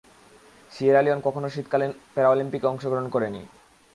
Sierra 0.71 1.01
Leone 1.03 1.19
কখনো 1.23 1.47
শীতকালীন 1.49 1.91
প্যারালিম্পিকে 2.13 2.65
অংশগ্রহণ 2.67 3.07
করেনি। 3.09 3.41